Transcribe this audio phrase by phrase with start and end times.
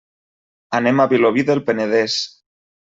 [0.79, 2.21] Anem a Vilobí del Penedès.